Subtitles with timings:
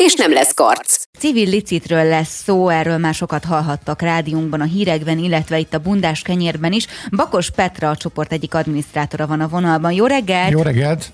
[0.00, 1.02] és nem lesz karc.
[1.18, 6.22] Civil licitről lesz szó, erről már sokat hallhattak rádiónkban, a hírekben, illetve itt a bundás
[6.22, 6.86] kenyérben is.
[7.10, 9.92] Bakos Petra, a csoport egyik adminisztrátora van a vonalban.
[9.92, 10.50] Jó reggelt!
[10.50, 11.12] Jó reggelt!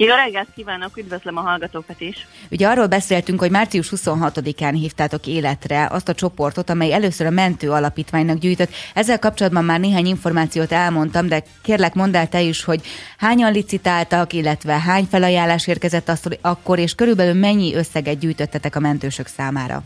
[0.00, 2.26] Jó reggelt kívánok, üdvözlöm a hallgatókat is.
[2.50, 7.70] Ugye arról beszéltünk, hogy március 26-án hívtátok életre azt a csoportot, amely először a mentő
[7.70, 8.70] alapítványnak gyűjtött.
[8.94, 12.80] Ezzel kapcsolatban már néhány információt elmondtam, de kérlek mondd el te is, hogy
[13.16, 19.26] hányan licitáltak, illetve hány felajánlás érkezett azt, akkor, és körülbelül mennyi összeget gyűjtöttetek a mentősök
[19.26, 19.82] számára?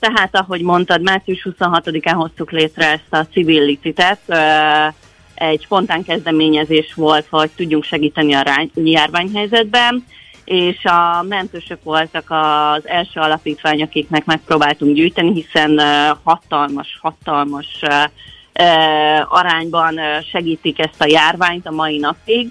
[0.00, 4.20] Tehát, ahogy mondtad, március 26-án hoztuk létre ezt a civil licitet
[5.34, 10.04] egy spontán kezdeményezés volt, hogy tudjunk segíteni a járványhelyzetben,
[10.44, 15.80] és a mentősök voltak az első alapítvány, akiknek megpróbáltunk gyűjteni, hiszen
[16.22, 17.82] hatalmas, hatalmas
[19.28, 19.98] arányban
[20.30, 22.48] segítik ezt a járványt a mai napig.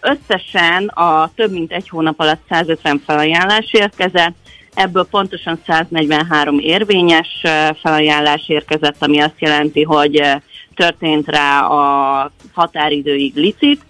[0.00, 4.34] Összesen a több mint egy hónap alatt 150 felajánlás érkezett,
[4.74, 7.42] ebből pontosan 143 érvényes
[7.80, 10.22] felajánlás érkezett, ami azt jelenti, hogy
[10.76, 13.80] történt rá a határidőig licit.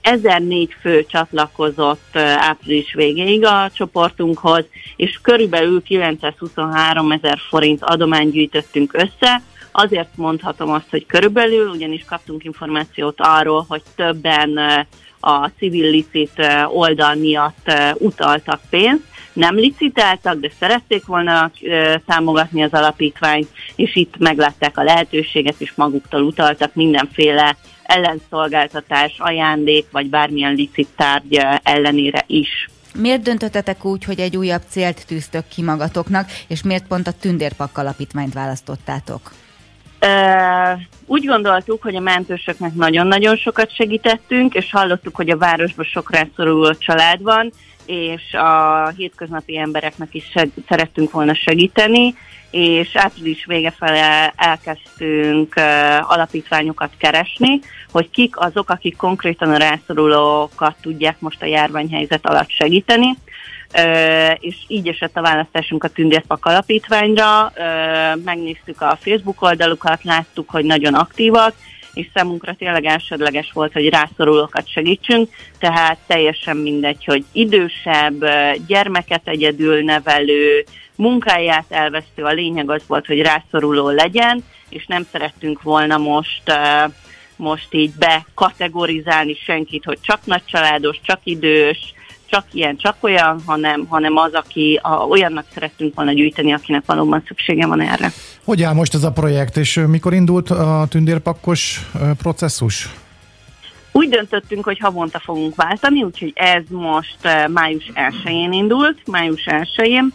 [0.00, 4.64] 1004 fő csatlakozott április végéig a csoportunkhoz,
[4.96, 9.42] és körülbelül 923 ezer forint adományt gyűjtöttünk össze.
[9.72, 14.58] Azért mondhatom azt, hogy körülbelül, ugyanis kaptunk információt arról, hogy többen
[15.20, 21.50] a civil licit oldal miatt utaltak pénzt, nem licitáltak, de szerették volna
[22.06, 30.08] támogatni az alapítványt, és itt meglátták a lehetőséget, és maguktól utaltak mindenféle ellenszolgáltatás, ajándék, vagy
[30.10, 32.70] bármilyen licit tárgy ellenére is.
[32.94, 37.78] Miért döntöttetek úgy, hogy egy újabb célt tűztök ki magatoknak, és miért pont a Tündérpak
[37.78, 39.32] alapítványt választottátok?
[41.06, 46.74] Úgy gondoltuk, hogy a mentősöknek nagyon-nagyon sokat segítettünk, és hallottuk, hogy a városban sok rászoruló
[46.74, 47.52] család van,
[47.86, 52.14] és a hétköznapi embereknek is seg- szerettünk volna segíteni,
[52.50, 60.76] és április vége fele elkezdtünk uh, alapítványokat keresni, hogy kik azok, akik konkrétan a rászorulókat
[60.80, 63.16] tudják most a járványhelyzet alatt segíteni.
[64.38, 67.52] És így esett a választásunk a Tündérpak alapítványra.
[68.24, 71.54] Megnéztük a Facebook oldalukat, láttuk, hogy nagyon aktívak,
[71.94, 75.28] és számunkra tényleg elsődleges volt, hogy rászorulókat segítsünk,
[75.58, 78.24] tehát teljesen mindegy, hogy idősebb,
[78.66, 85.62] gyermeket egyedül nevelő, munkáját elvesztő, a lényeg az volt, hogy rászoruló legyen, és nem szerettünk
[85.62, 86.42] volna most
[87.36, 91.94] most így bekategorizálni senkit, hogy csak nagycsaládos, csak idős,
[92.32, 97.22] csak ilyen, csak olyan, hanem, hanem az, aki a, olyannak szerettünk volna gyűjteni, akinek valóban
[97.26, 98.12] szüksége van erre.
[98.44, 101.80] Hogy áll most ez a projekt, és mikor indult a tündérpakkos
[102.18, 102.88] processzus?
[103.92, 107.16] Úgy döntöttünk, hogy havonta fogunk váltani, úgyhogy ez most
[107.48, 110.12] május 1-én indult, május 1-én.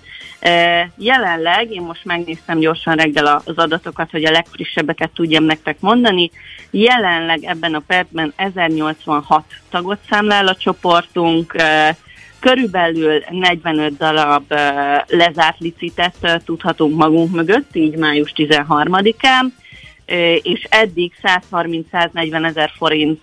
[0.98, 6.32] Jelenleg, én most megnéztem gyorsan reggel az adatokat, hogy a legfrissebbeket tudjam nektek mondani,
[6.72, 11.56] jelenleg ebben a percben 1086 tagot számlál a csoportunk,
[12.40, 14.54] Körülbelül 45 darab
[15.08, 19.46] lezárt licitet tudhatunk magunk mögött, így május 13-án,
[20.42, 21.12] és eddig
[21.52, 23.20] 130-140 ezer forint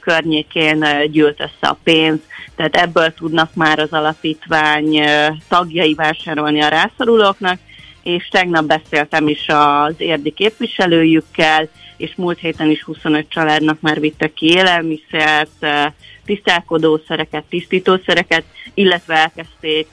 [0.00, 2.18] környékén gyűlt össze a pénz,
[2.56, 5.00] tehát ebből tudnak már az alapítvány
[5.48, 7.58] tagjai vásárolni a rászorulóknak,
[8.02, 11.68] és tegnap beszéltem is az érdi képviselőjükkel,
[12.04, 15.66] és múlt héten is 25 családnak már vittek ki élelmiszert,
[16.24, 18.44] tisztálkodószereket, tisztítószereket,
[18.74, 19.88] illetve elkezdték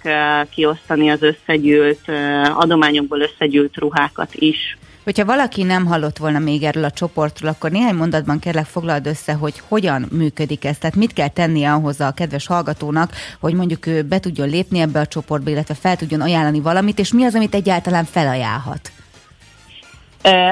[0.50, 2.12] kiosztani az összegyűlt
[2.56, 4.78] adományokból összegyűlt ruhákat is.
[5.04, 9.34] Hogyha valaki nem hallott volna még erről a csoportról, akkor néhány mondatban kérlek foglald össze,
[9.34, 10.78] hogy hogyan működik ez.
[10.78, 15.00] Tehát mit kell tennie ahhoz a kedves hallgatónak, hogy mondjuk ő be tudjon lépni ebbe
[15.00, 18.92] a csoportba, illetve fel tudjon ajánlani valamit, és mi az, amit egyáltalán felajánlhat?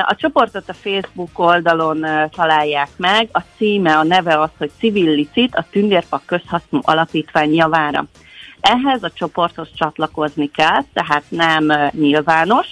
[0.06, 5.56] A csoportot a Facebook oldalon találják meg, a címe, a neve az, hogy Civil Licit,
[5.56, 8.06] a Tündérpak Közhasznú Alapítvány javára.
[8.62, 12.68] Ehhez a csoporthoz csatlakozni kell, tehát nem nyilvános,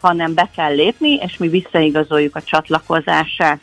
[0.00, 3.60] hanem be kell lépni, és mi visszaigazoljuk a csatlakozását.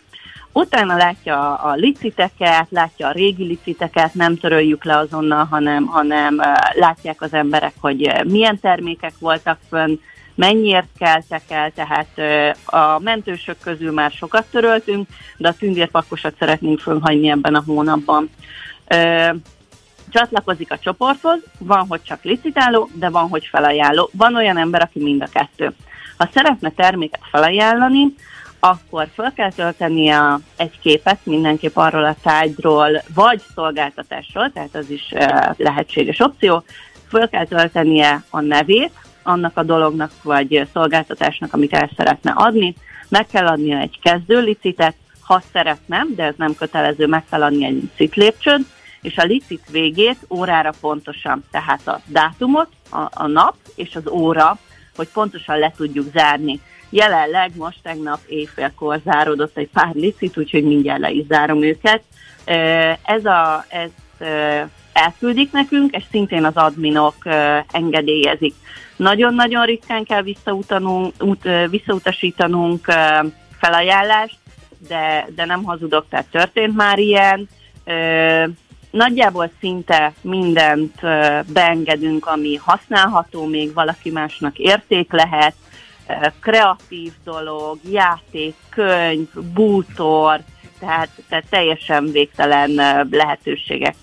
[0.51, 6.41] Utána látja a liciteket, látja a régi liciteket, nem töröljük le azonnal, hanem, hanem
[6.73, 9.95] látják az emberek, hogy milyen termékek voltak fönn,
[10.37, 12.07] mennyiért keltek el, tehát
[12.65, 15.07] a mentősök közül már sokat töröltünk,
[15.37, 18.29] de a tündérpakkosat szeretnénk fölhagyni ebben a hónapban.
[20.09, 24.09] Csatlakozik a csoporthoz, van, hogy csak licitáló, de van, hogy felajánló.
[24.13, 25.73] Van olyan ember, aki mind a kettő.
[26.17, 28.13] Ha szeretne terméket felajánlani,
[28.59, 35.13] akkor fel kell töltenie egy képet mindenképp arról a tárgyról, vagy szolgáltatásról, tehát az is
[35.57, 36.63] lehetséges opció,
[37.07, 38.91] fel kell töltenie a nevét,
[39.27, 42.75] annak a dolognak vagy szolgáltatásnak, amit el szeretne adni,
[43.09, 48.11] meg kell adnia egy kezdőlicitet, ha szeretne, de ez nem kötelező, meg kell adni egy
[48.13, 48.65] lépcsőt,
[49.01, 54.57] és a licit végét órára pontosan, tehát a dátumot, a, a nap és az óra,
[54.95, 56.59] hogy pontosan le tudjuk zárni.
[56.89, 62.03] Jelenleg most tegnap éjfélkor záródott egy pár licit, úgyhogy mindjárt le is zárom őket.
[63.03, 63.89] Ez a, ez
[64.97, 67.15] elküldik nekünk, és szintén az adminok
[67.71, 68.53] engedélyezik.
[68.95, 70.23] Nagyon-nagyon ritkán kell
[71.19, 72.85] út, visszautasítanunk
[73.59, 74.37] felajánlást,
[74.87, 77.49] de, de nem hazudok, tehát történt már ilyen.
[78.91, 81.01] Nagyjából szinte mindent
[81.53, 85.53] beengedünk, ami használható, még valaki másnak érték lehet,
[86.41, 90.39] kreatív dolog, játék, könyv, bútor,
[90.79, 92.71] tehát, tehát teljesen végtelen
[93.11, 93.95] lehetőségek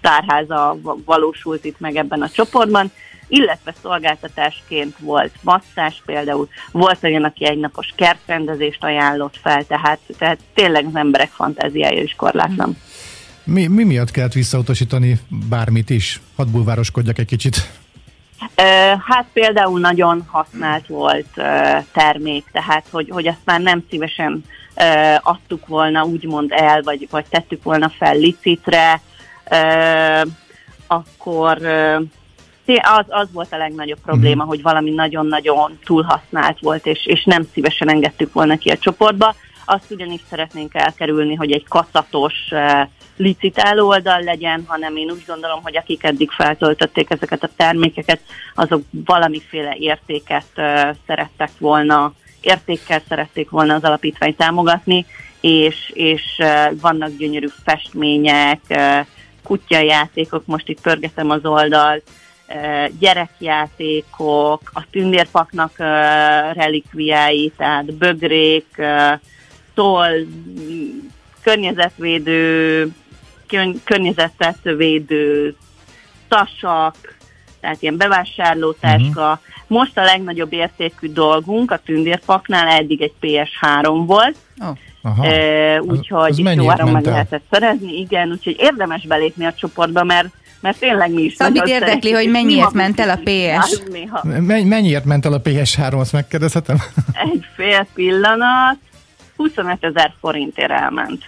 [0.00, 2.92] tárháza valósult itt meg ebben a csoportban,
[3.28, 10.86] illetve szolgáltatásként volt masszás például, volt olyan, aki egynapos kertrendezést ajánlott fel, tehát, tehát tényleg
[10.86, 12.76] az emberek fantáziája is korlátlan.
[13.44, 15.18] Mi, mi miatt kellett visszautasítani
[15.48, 16.20] bármit is?
[16.36, 17.70] Hadd bulvároskodjak egy kicsit.
[19.06, 21.28] Hát például nagyon használt volt
[21.92, 24.44] termék, tehát hogy, hogy azt már nem szívesen
[25.22, 29.00] adtuk volna úgymond el, vagy, vagy tettük volna fel licitre,
[30.86, 31.58] akkor
[32.82, 34.48] az, az volt a legnagyobb probléma, mhm.
[34.48, 39.34] hogy valami nagyon-nagyon túlhasznált volt, és, és nem szívesen engedtük volna ki a csoportba.
[39.64, 42.34] Azt ugyanis szeretnénk elkerülni, hogy egy kaszatos
[43.16, 48.20] licitáló oldal legyen, hanem én úgy gondolom, hogy akik eddig feltöltötték ezeket a termékeket,
[48.54, 50.46] azok valamiféle értéket
[51.06, 55.06] szerettek volna, értékkel szerették volna az alapítványt támogatni,
[55.40, 56.22] és, és
[56.80, 58.60] vannak gyönyörű festmények,
[59.42, 62.02] kutyajátékok, most itt pörgetem az oldalt,
[62.98, 65.78] gyerekjátékok, a tündérpaknak
[66.52, 68.82] relikviái, tehát bögrék,
[69.74, 70.26] toll,
[71.42, 72.92] környezetvédő
[73.84, 75.56] környezetet védő
[76.28, 77.16] tasak,
[77.60, 79.30] tehát ilyen bevásárlótáska.
[79.30, 79.38] Uh-huh.
[79.68, 84.76] Most a legnagyobb értékű dolgunk a tündérpaknál eddig egy PS3 volt, oh.
[85.02, 85.26] Aha.
[85.26, 90.28] E, úgyhogy jó áron meg lehetett szerezni, igen, úgyhogy érdemes belépni a csoportba, mert
[90.60, 93.80] mert tényleg mi is Szabit érdekli, hogy mennyiért ment el a PS?
[94.46, 96.76] Mennyiért ment el a PS3, azt megkérdezhetem?
[97.12, 98.76] Egy fél pillanat,
[99.36, 101.24] 25 ezer forintért elment.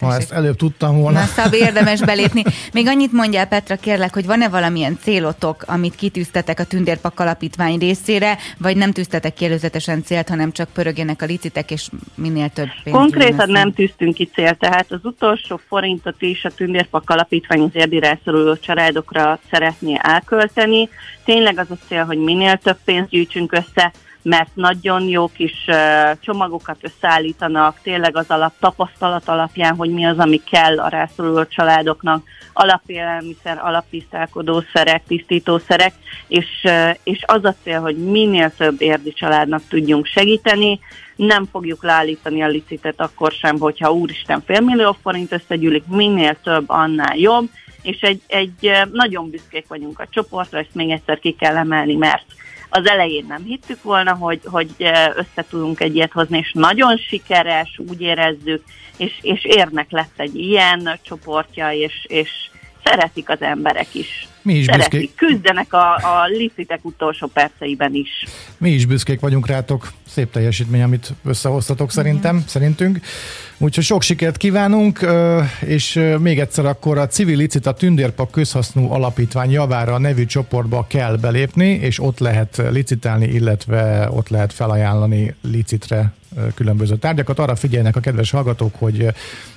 [0.00, 1.18] Ha ezt előbb tudtam volna.
[1.18, 2.42] Na, szab érdemes belépni.
[2.72, 8.38] Még annyit mondjál, Petra, kérlek, hogy van-e valamilyen célotok, amit kitűztetek a Tündérpak Alapítvány részére,
[8.58, 12.96] vagy nem tűztetek ki előzetesen célt, hanem csak pörögjenek a licitek, és minél több pénz
[12.96, 17.98] Konkrétan nem tűztünk ki célt, tehát az utolsó forintot is a Tündérpak Alapítvány az érdi
[17.98, 20.88] rászoruló családokra szeretné elkölteni.
[21.24, 25.64] Tényleg az a cél, hogy minél több pénzt gyűjtsünk össze, mert nagyon jó kis
[26.20, 32.22] csomagokat összeállítanak, tényleg az alap tapasztalat alapján, hogy mi az, ami kell a rászoruló családoknak,
[32.52, 35.92] alapélelmiszer, alaptisztálkodószerek, tisztítószerek,
[36.28, 36.46] és,
[37.02, 40.80] és az a cél, hogy minél több érdi családnak tudjunk segíteni,
[41.16, 47.16] nem fogjuk leállítani a licitet akkor sem, hogyha úristen félmillió forint összegyűlik, minél több, annál
[47.16, 47.48] jobb,
[47.82, 52.24] és egy, egy nagyon büszkék vagyunk a csoportra, ezt még egyszer ki kell emelni, mert
[52.70, 54.70] az elején nem hittük volna, hogy, hogy
[55.14, 58.64] össze tudunk egy ilyet hozni, és nagyon sikeres, úgy érezzük,
[58.96, 62.49] és, és érnek lett egy ilyen csoportja, és, és
[62.90, 64.28] szeretik az emberek is.
[64.42, 65.14] Mi is szeretik, büszkék.
[65.14, 68.24] küzdenek a, a licitek utolsó perceiben is.
[68.58, 72.48] Mi is büszkék vagyunk rátok, szép teljesítmény, amit összehoztatok szerintem, Igen.
[72.48, 73.00] szerintünk.
[73.58, 75.06] Úgyhogy sok sikert kívánunk,
[75.60, 81.16] és még egyszer akkor a Civil Licit a Tündérpak Közhasznú Alapítvány javára nevű csoportba kell
[81.16, 86.12] belépni, és ott lehet licitálni, illetve ott lehet felajánlani licitre
[86.54, 87.38] különböző tárgyakat.
[87.38, 89.06] Arra figyelnek a kedves hallgatók, hogy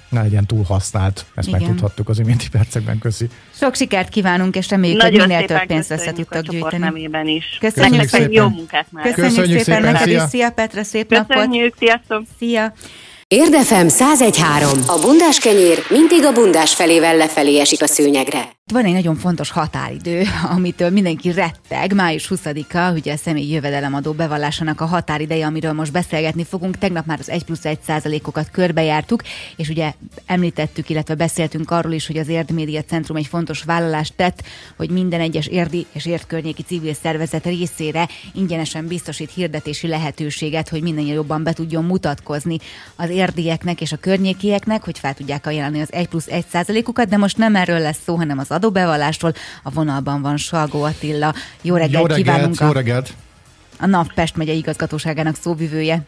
[0.09, 1.25] ne legyen túl használt.
[1.35, 1.59] Ezt Igen.
[1.59, 2.99] megtudhattuk az iménti percekben.
[2.99, 3.29] Köszi.
[3.59, 7.33] Sok sikert kívánunk, és reméljük, hogy minél több pénzt össze tudtok gyűjteni.
[7.33, 7.57] is.
[7.59, 8.31] Köszönjük, Köszönjük szépen.
[8.31, 9.03] Jó munkát már.
[9.03, 10.21] Köszönjük, Köszönjük szépen, szépen neked is.
[10.29, 11.45] Szia Petra, szép Köszönjük, napot.
[11.45, 12.23] Köszönjük, sziasztok.
[12.37, 12.73] Szia.
[13.27, 14.79] Érdefem 1013.
[14.87, 18.41] A bundás kenyér mindig a bundás felével lefelé esik a szőnyegre.
[18.71, 20.23] Van egy nagyon fontos határidő,
[20.55, 21.93] amitől mindenki retteg.
[21.93, 26.77] Május 20-a, ugye a személyi jövedelemadó bevallásának a határideje, amiről most beszélgetni fogunk.
[26.77, 29.23] Tegnap már az 1 plusz 1 százalékokat körbejártuk,
[29.55, 29.93] és ugye
[30.25, 34.43] említettük, illetve beszéltünk arról is, hogy az Érd Média Centrum egy fontos vállalást tett,
[34.77, 41.05] hogy minden egyes érdi és értkörnyéki civil szervezet részére ingyenesen biztosít hirdetési lehetőséget, hogy minden
[41.05, 42.57] jobban be tudjon mutatkozni
[42.95, 47.17] az érdieknek és a környékieknek, hogy fel tudják ajánlani az 1 plusz 1 százalékokat, de
[47.17, 49.33] most nem erről lesz szó, hanem az adóbevallásról.
[49.63, 51.33] A vonalban van Salgó Attila.
[51.61, 52.59] Jó reggelt, jó reggelt kívánunk!
[52.59, 53.13] Jó reggelt!
[53.79, 56.01] A NAV Pest megye igazgatóságának szóvivője.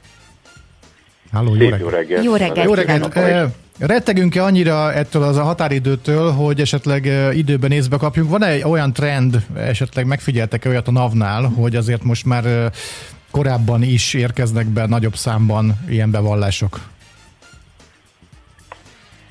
[1.32, 1.80] Halló, jó reggelt!
[1.80, 2.24] Jó reggelt!
[2.24, 3.16] Jó reggelt, jó reggelt.
[3.16, 3.50] E,
[3.80, 8.30] rettegünk-e annyira ettől az a határidőtől, hogy esetleg időben észbe kapjunk?
[8.30, 12.72] Van-e olyan trend, esetleg megfigyeltek-e olyat a NAV-nál, hogy azért most már
[13.32, 16.80] korábban is érkeznek be nagyobb számban ilyen bevallások?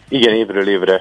[0.08, 1.00] Igen, évről évre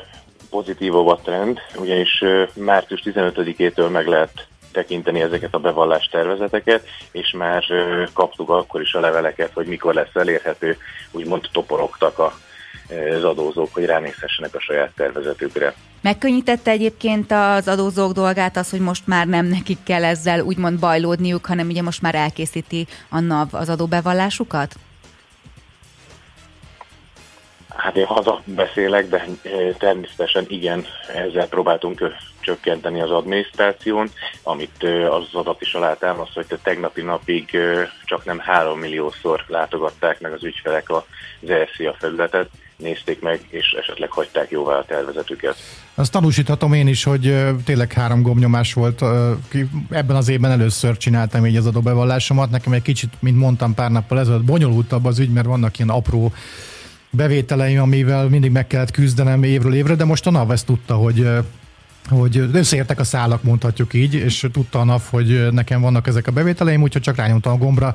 [0.54, 7.64] pozitívabb a trend, ugyanis március 15-től meg lehet tekinteni ezeket a bevallás tervezeteket, és már
[8.14, 10.78] kaptuk akkor is a leveleket, hogy mikor lesz elérhető,
[11.12, 12.34] úgymond toporogtak a,
[13.18, 15.74] az adózók, hogy ránézhessenek a saját tervezetükre.
[16.02, 21.46] Megkönnyítette egyébként az adózók dolgát az, hogy most már nem nekik kell ezzel úgymond bajlódniuk,
[21.46, 24.76] hanem ugye most már elkészíti a NAV az adóbevallásukat?
[27.76, 29.26] Hát én haza beszélek, de
[29.78, 34.10] természetesen igen, ezzel próbáltunk csökkenteni az adminisztráción,
[34.44, 37.58] amit az adat is alátámaszt, hogy tegnapi napig
[38.06, 44.12] csak nem 3 milliószor látogatták meg az ügyfelek az ERSZIA felületet, nézték meg, és esetleg
[44.12, 45.56] hagyták jóvá a tervezetüket.
[45.96, 49.02] Azt tanúsíthatom én is, hogy tényleg három gomnyomás volt.
[49.90, 52.50] Ebben az évben először csináltam így az adóbevallásomat.
[52.50, 56.34] Nekem egy kicsit, mint mondtam pár nappal ezelőtt, bonyolultabb az ügy, mert vannak ilyen apró
[57.16, 61.28] bevételeim, amivel mindig meg kellett küzdenem évről évre, de most a NAV ezt tudta, hogy
[62.10, 66.32] hogy összeértek a szálak, mondhatjuk így, és tudta a NAV, hogy nekem vannak ezek a
[66.32, 67.94] bevételeim, úgyhogy csak rányomtam a gombra,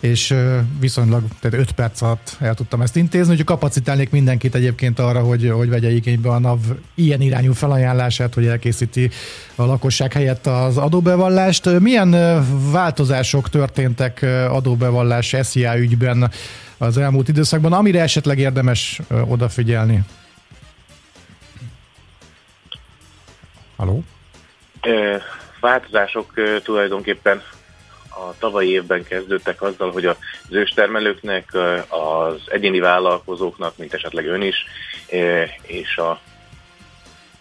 [0.00, 0.34] és
[0.80, 5.50] viszonylag tehát 5 perc alatt el tudtam ezt intézni, úgyhogy kapacitálnék mindenkit egyébként arra, hogy,
[5.50, 6.58] hogy vegye igénybe a NAV
[6.94, 9.10] ilyen irányú felajánlását, hogy elkészíti
[9.54, 11.80] a lakosság helyett az adóbevallást.
[11.80, 12.10] Milyen
[12.72, 16.30] változások történtek adóbevallás SZIA ügyben
[16.78, 20.00] az elmúlt időszakban, amire esetleg érdemes odafigyelni?
[23.76, 24.04] Haló?
[25.60, 27.42] Változások tulajdonképpen
[28.18, 30.16] a tavalyi évben kezdődtek azzal, hogy az
[30.50, 31.54] őstermelőknek,
[31.88, 34.64] az egyéni vállalkozóknak, mint esetleg ön is,
[35.62, 36.20] és a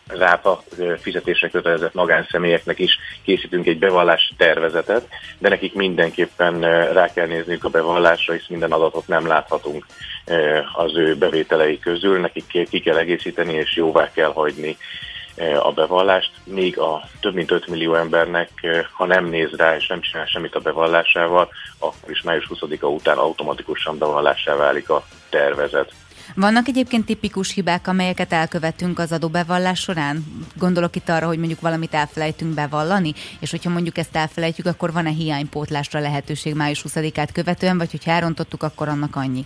[0.08, 0.63] rápa
[1.01, 6.60] fizetésre kötelezett magánszemélyeknek is készítünk egy bevallási tervezetet, de nekik mindenképpen
[6.94, 9.86] rá kell nézniük a bevallásra, hisz minden adatot nem láthatunk
[10.75, 14.77] az ő bevételei közül, nekik ki kell egészíteni és jóvá kell hagyni
[15.60, 18.50] a bevallást, még a több mint 5 millió embernek,
[18.92, 23.18] ha nem néz rá és nem csinál semmit a bevallásával, akkor is május 20-a után
[23.18, 25.94] automatikusan bevallássá válik a tervezet.
[26.36, 30.25] Vannak egyébként tipikus hibák, amelyeket elkövetünk az adóbevallás során?
[30.56, 35.10] Gondolok itt arra, hogy mondjuk valamit elfelejtünk bevallani, és hogyha mondjuk ezt elfelejtjük, akkor van-e
[35.10, 39.46] hiánypótlásra lehetőség május 20-át követően, vagy hogyha elrontottuk, akkor annak annyi?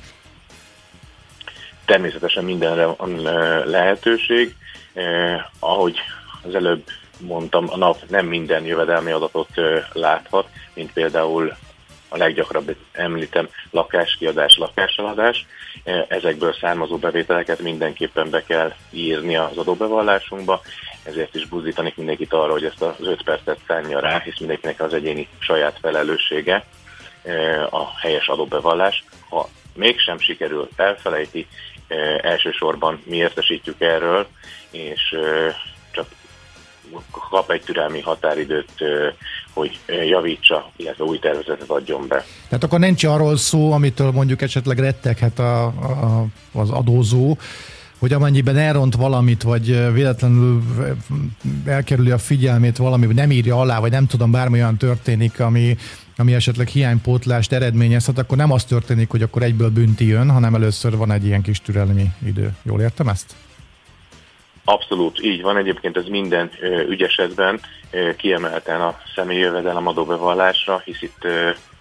[1.86, 3.22] Természetesen mindenre van
[3.65, 4.55] lehetőség.
[4.99, 5.97] Eh, ahogy
[6.43, 6.83] az előbb
[7.19, 11.53] mondtam, a NAV nem minden jövedelmi adatot eh, láthat, mint például
[12.09, 15.45] a leggyakrabb említem lakáskiadás, lakáseladás.
[15.83, 20.61] Eh, ezekből származó bevételeket mindenképpen be kell írni az adóbevallásunkba,
[21.03, 24.93] ezért is buzdítanik mindenkit arra, hogy ezt az 5 percet szánja rá, hisz mindenkinek az
[24.93, 26.65] egyéni saját felelőssége
[27.23, 29.03] eh, a helyes adóbevallás.
[29.29, 31.47] Ha mégsem sikerül, elfelejti,
[32.22, 34.27] elsősorban mi értesítjük erről,
[34.72, 35.15] és
[35.91, 36.08] csak
[37.29, 38.72] kap egy türelmi határidőt,
[39.53, 42.25] hogy javítsa, illetve új tervezetet adjon be.
[42.48, 47.38] Tehát akkor nincs arról szó, amitől mondjuk esetleg retteghet a, a, az adózó,
[48.00, 50.62] hogy amennyiben elront valamit, vagy véletlenül
[51.65, 55.77] elkerüli a figyelmét valami, vagy nem írja alá, vagy nem tudom, bármi olyan történik, ami,
[56.19, 60.97] ami esetleg hiánypótlást eredményezhet, akkor nem az történik, hogy akkor egyből bünti jön, hanem először
[60.97, 62.51] van egy ilyen kis türelmi idő.
[62.63, 63.35] Jól értem ezt?
[64.63, 66.51] Abszolút így van, egyébként ez minden
[66.89, 67.59] ügyesetben
[68.17, 71.27] kiemelten a személyi jövedelem adóbevallásra, hisz itt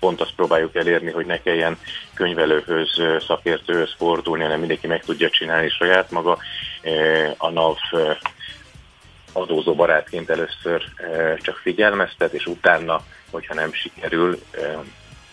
[0.00, 1.78] pont azt próbáljuk elérni, hogy ne kelljen
[2.14, 2.90] könyvelőhöz,
[3.26, 6.38] szakértőhöz fordulni, hanem mindenki meg tudja csinálni saját maga.
[7.36, 7.76] A NAV
[9.40, 10.84] adózó barátként először
[11.40, 14.38] csak figyelmeztet, és utána, hogyha nem sikerül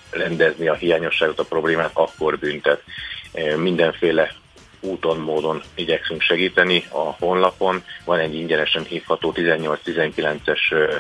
[0.09, 2.83] rendezni a hiányosságot, a problémát, akkor büntet.
[3.55, 4.33] Mindenféle
[4.79, 7.83] úton, módon igyekszünk segíteni a honlapon.
[8.05, 10.59] Van egy ingyenesen hívható 18-19-es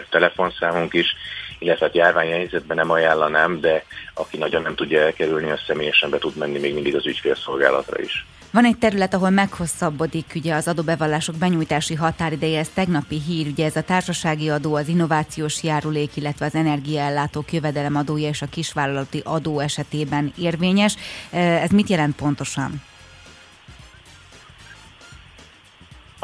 [0.09, 1.15] telefonszámunk is,
[1.59, 3.83] illetve hát járványhelyzetben nem ajánlanám, de
[4.13, 8.25] aki nagyon nem tudja elkerülni, az személyesen be tud menni még mindig az ügyfélszolgálatra is.
[8.51, 13.75] Van egy terület, ahol meghosszabbodik ugye az adóbevallások benyújtási határideje, ez tegnapi hír, ugye ez
[13.75, 20.33] a társasági adó, az innovációs járulék, illetve az energiaellátók jövedelemadója és a kisvállalati adó esetében
[20.37, 20.95] érvényes.
[21.31, 22.81] Ez mit jelent pontosan?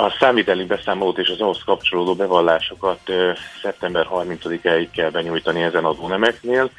[0.01, 2.99] A számviteli beszámolót és az ahhoz kapcsolódó bevallásokat
[3.61, 6.69] szeptember 30-áig kell benyújtani ezen adónemeknél,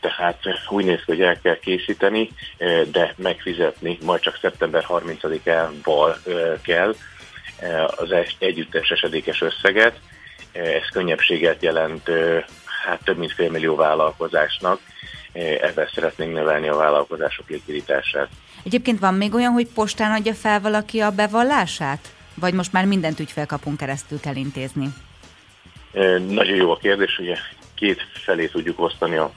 [0.00, 2.30] tehát úgy néz ki, hogy el kell készíteni,
[2.90, 6.16] de megfizetni majd csak szeptember 30-ával
[6.62, 6.94] kell
[7.86, 9.98] az együttes esedékes összeget.
[10.52, 12.10] Ez könnyebbséget jelent
[12.84, 14.80] hát több mint fél millió vállalkozásnak,
[15.60, 18.28] ebben szeretnénk növelni a vállalkozások likviditását.
[18.66, 22.14] Egyébként van még olyan, hogy postán adja fel valaki a bevallását?
[22.34, 24.88] Vagy most már mindent ügyfélkapunk keresztül kell intézni?
[26.28, 27.36] Nagyon jó a kérdés, ugye
[27.74, 29.32] két felé tudjuk osztani a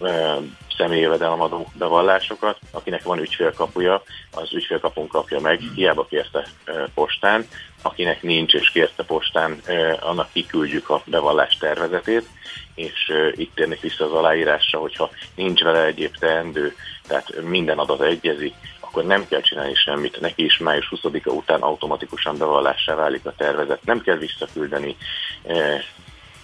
[0.77, 2.59] személyi jövedelemadó bevallásokat.
[2.71, 6.47] Akinek van ügyfélkapuja, az ügyfélkapun kapja meg, hiába kérte
[6.93, 7.47] postán.
[7.81, 9.61] Akinek nincs és kérte postán,
[9.99, 12.27] annak kiküldjük a bevallás tervezetét,
[12.75, 16.75] és itt térnek vissza az aláírásra, hogyha nincs vele egyéb teendő,
[17.07, 18.53] tehát minden adat egyezik,
[18.99, 20.19] akkor nem kell csinálni semmit.
[20.21, 23.83] Neki is május 20-a után automatikusan bevallássá válik a tervezet.
[23.83, 24.95] Nem kell visszaküldeni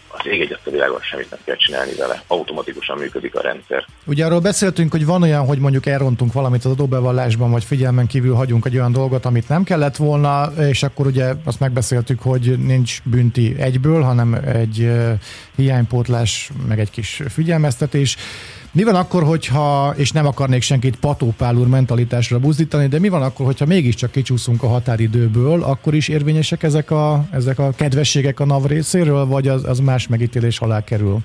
[0.07, 3.85] az ég egyet a világon semmit nem kell csinálni vele, automatikusan működik a rendszer.
[4.05, 8.35] Ugye arról beszéltünk, hogy van olyan, hogy mondjuk elrontunk valamit az adóbevallásban, vagy figyelmen kívül
[8.35, 13.01] hagyunk egy olyan dolgot, amit nem kellett volna, és akkor ugye azt megbeszéltük, hogy nincs
[13.03, 14.91] bünti egyből, hanem egy
[15.55, 18.17] hiánypótlás, meg egy kis figyelmeztetés.
[18.75, 23.22] Mi van akkor, hogyha, és nem akarnék senkit patópál úr mentalitásra buzdítani, de mi van
[23.22, 28.46] akkor, hogyha mégiscsak kicsúszunk a határidőből, akkor is érvényesek ezek a, ezek a kedvességek a
[28.46, 31.17] NAV részéről, vagy az, az más megítélés alá kerül?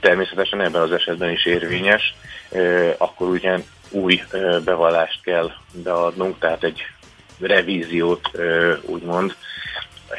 [0.00, 2.14] Természetesen ebben az esetben is érvényes.
[2.96, 3.58] Akkor ugye
[3.90, 4.22] új
[4.64, 5.50] bevallást kell
[5.82, 6.80] beadnunk, tehát egy
[7.40, 8.30] revíziót
[8.82, 9.34] úgymond,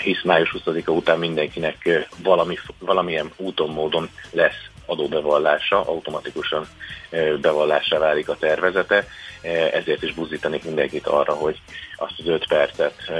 [0.03, 6.67] hisz május 20-a után mindenkinek valami, valamilyen úton, módon lesz adóbevallása, automatikusan
[7.41, 9.07] bevallásra válik a tervezete,
[9.73, 11.61] ezért is buzdítanék mindenkit arra, hogy
[11.95, 13.11] azt az 5 percet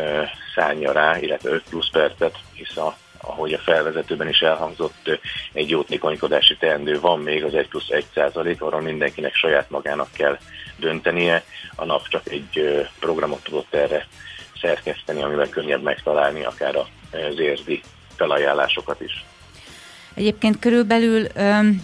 [0.56, 5.20] szállja rá, illetve 5 plusz percet, hisz a ahogy a felvezetőben is elhangzott,
[5.54, 10.38] egy jótékonykodási teendő van még az 1 plusz 1 százalék, arról mindenkinek saját magának kell
[10.76, 11.44] döntenie.
[11.76, 14.08] A nap csak egy programot tudott erre
[14.62, 16.76] szerkeszteni, amivel könnyebb megtalálni akár
[17.12, 17.82] az érdi
[18.16, 19.26] felajánlásokat is.
[20.18, 21.84] Egyébként körülbelül öm,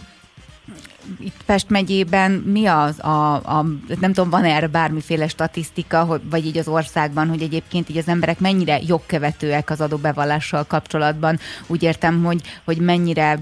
[1.19, 3.65] itt Pest megyében mi az a, a
[3.99, 8.07] nem tudom, van erre bármiféle statisztika, hogy, vagy így az országban, hogy egyébként így az
[8.07, 11.39] emberek mennyire jogkövetőek az adóbevallással kapcsolatban.
[11.67, 13.39] Úgy értem, hogy, hogy mennyire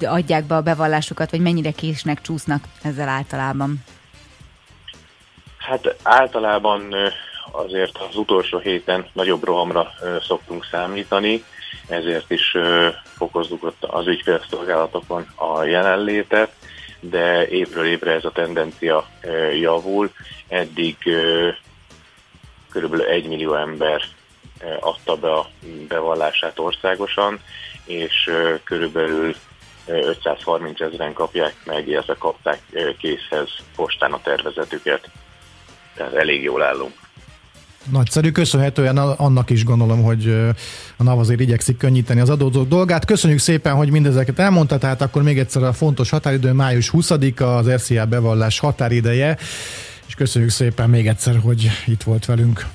[0.00, 3.84] adják be a bevallásukat, vagy mennyire késnek, csúsznak ezzel általában.
[5.58, 6.94] Hát általában
[7.52, 9.90] azért az utolsó héten nagyobb rohamra
[10.26, 11.44] szoktunk számítani,
[11.88, 12.56] ezért is
[13.16, 16.52] fokozzuk ott az ügyfélszolgálatokon a jelenlétet,
[17.00, 19.08] de évről évre ez a tendencia
[19.60, 20.12] javul.
[20.48, 20.96] Eddig
[22.70, 24.02] körülbelül 1 millió ember
[24.80, 25.48] adta be a
[25.88, 27.40] bevallását országosan,
[27.84, 28.30] és
[28.64, 29.34] körülbelül
[29.86, 32.60] 530 ezeren kapják meg, illetve kapták
[32.98, 35.10] készhez postán a tervezetüket.
[35.94, 36.94] Tehát elég jól állunk.
[37.90, 40.28] Nagyszerű, köszönhetően annak is gondolom, hogy
[40.96, 43.04] a NAV azért igyekszik könnyíteni az adózók dolgát.
[43.04, 47.70] Köszönjük szépen, hogy mindezeket elmondta, tehát akkor még egyszer a fontos határidő május 20-a az
[47.70, 49.36] RCA bevallás határideje,
[50.06, 52.66] és köszönjük szépen még egyszer, hogy itt volt velünk.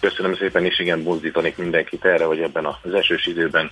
[0.00, 3.70] Köszönöm szépen, és igen, buzdítanék mindenkit erre, hogy ebben az esős időben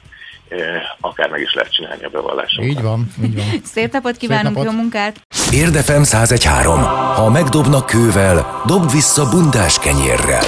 [1.01, 2.65] akár meg is lehet csinálni a bevallásokat.
[2.65, 3.45] Így van, így van.
[3.75, 4.73] Szép napot kívánunk, Szép napot.
[4.73, 5.21] jó munkát!
[5.53, 6.79] Érdefem 1013.
[7.15, 10.45] Ha megdobnak kővel, dob vissza bundás kenyérrel.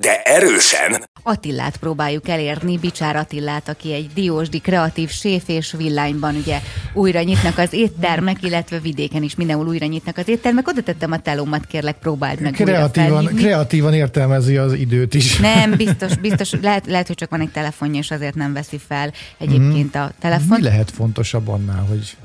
[0.00, 1.08] De erősen!
[1.22, 6.60] Attillát próbáljuk elérni, Bicsár Attillát, aki egy diósdi kreatív séf és villányban ugye
[6.94, 10.68] újra nyitnak az éttermek, illetve vidéken is mindenhol újra nyitnak az éttermek.
[10.68, 15.38] Oda tettem a telómat, kérlek, próbáld meg kreatívan, kreatívan értelmezi az időt is.
[15.38, 19.12] Nem, biztos, biztos, lehet, lehet, hogy csak van egy telefonja, és azért nem veszi fel
[19.38, 20.58] egyébként a telefon.
[20.58, 22.16] Mi lehet fontosabb annál, hogy,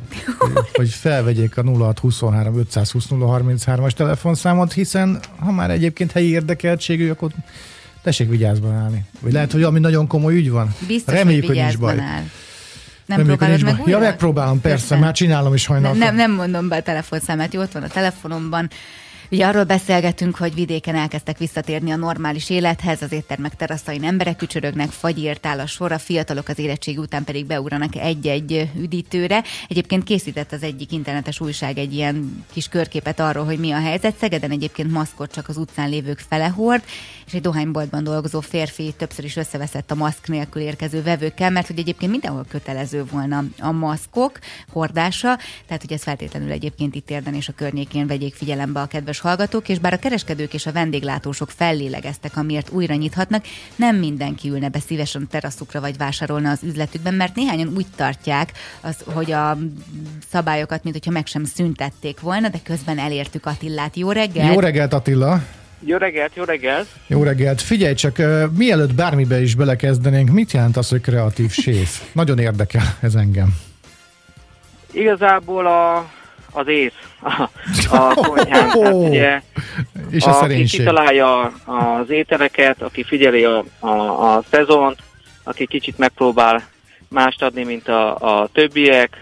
[0.73, 7.31] hogy felvegyék a 0623 520 033-as telefonszámot, hiszen ha már egyébként helyi érdekeltségű, akkor
[8.05, 9.05] tessék vigyázban állni.
[9.19, 10.75] Vagy lehet, hogy ami nagyon komoly ügy van.
[10.87, 11.91] Biztos, Reméljük, hogy, hogy nincs baj.
[11.91, 12.23] Áll.
[13.05, 13.91] Nem Reméljük, próbálod meg újra?
[13.91, 15.03] Ja, megpróbálom, persze, persze.
[15.03, 15.97] már csinálom is hajnalban.
[15.97, 18.69] Nem, nem mondom be a telefonszámát, jó, ott van a telefonomban.
[19.31, 24.89] Ugye arról beszélgetünk, hogy vidéken elkezdtek visszatérni a normális élethez, az éttermek teraszain emberek kücsörögnek,
[24.89, 29.43] fagyért áll a sor, a fiatalok az érettség után pedig beugranak egy-egy üdítőre.
[29.67, 34.17] Egyébként készített az egyik internetes újság egy ilyen kis körképet arról, hogy mi a helyzet.
[34.17, 36.83] Szegeden egyébként maszkot csak az utcán lévők fele hord,
[37.25, 41.79] és egy dohányboltban dolgozó férfi többször is összeveszett a maszk nélkül érkező vevőkkel, mert hogy
[41.79, 47.47] egyébként mindenhol kötelező volna a maszkok hordása, tehát hogy ez feltétlenül egyébként itt érden és
[47.47, 52.37] a környékén vegyék figyelembe a kedves hallgatók, és bár a kereskedők és a vendéglátósok fellélegeztek,
[52.37, 57.73] amiért újra nyithatnak, nem mindenki ülne be szívesen teraszukra vagy vásárolna az üzletükben, mert néhányan
[57.75, 58.51] úgy tartják,
[58.81, 59.57] az, hogy a
[60.31, 63.95] szabályokat, mint hogyha meg sem szüntették volna, de közben elértük Attillát.
[63.95, 64.53] Jó reggelt!
[64.53, 65.41] Jó reggelt Attila!
[65.79, 66.87] Jó reggelt, jó reggelt!
[67.07, 67.61] Jó reggelt!
[67.61, 68.17] Figyelj csak,
[68.57, 72.01] mielőtt bármibe is belekezdenénk, mit jelent az, hogy kreatív séf?
[72.11, 73.55] Nagyon érdekel ez engem.
[74.91, 76.09] Igazából a,
[76.55, 76.91] az ész
[77.21, 77.49] a,
[77.89, 78.69] a konyhán.
[78.69, 79.41] Tehát ugye,
[80.09, 80.79] És a, aki szerénység.
[80.79, 83.87] kitalálja az ételeket, aki figyeli a, a,
[84.35, 84.97] a szezont,
[85.43, 86.63] aki kicsit megpróbál
[87.09, 89.17] mást adni, mint a, a többiek,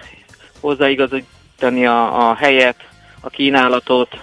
[0.59, 2.75] hozzáigazítani a, a helyet,
[3.21, 4.17] a kínálatot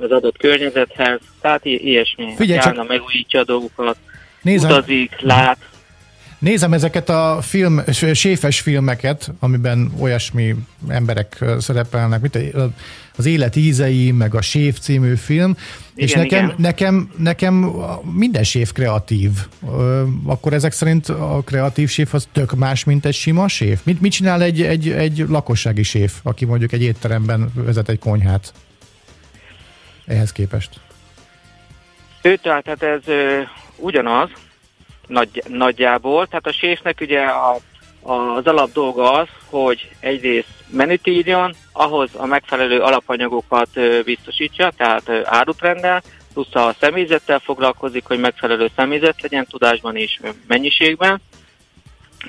[0.00, 2.24] az adott környezethez, tehát ilyesmi.
[2.24, 2.34] Mhm.
[2.34, 3.96] Figyelj csak- Járna, megújítja a dolgokat,
[4.42, 5.58] Nézem, utazik, lát.
[6.42, 10.54] Nézem ezeket a film, séfes filmeket, amiben olyasmi
[10.88, 12.38] emberek szerepelnek, mint
[13.16, 15.56] az Élet ízei, meg a Séf című film,
[15.94, 16.56] és Igen, nekem, igen.
[16.58, 17.54] nekem, nekem
[18.16, 19.30] minden séf kreatív.
[20.26, 23.80] Akkor ezek szerint a kreatív séf az tök más, mint egy sima séf?
[23.84, 28.52] Mit, mit csinál egy, egy, egy lakossági séf, aki mondjuk egy étteremben vezet egy konyhát?
[30.06, 30.80] Ehhez képest.
[32.22, 33.40] Ő, tehát hát ez ö,
[33.76, 34.30] ugyanaz,
[35.12, 36.26] nagy, nagyjából.
[36.26, 37.56] Tehát a séfnek ugye a,
[38.02, 43.68] az alap dolga az, hogy egyrészt menüt írjon, ahhoz a megfelelő alapanyagokat
[44.04, 51.20] biztosítsa, tehát árut rendel, plusz a személyzettel foglalkozik, hogy megfelelő személyzet legyen tudásban és mennyiségben.